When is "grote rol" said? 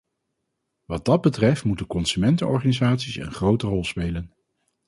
3.33-3.83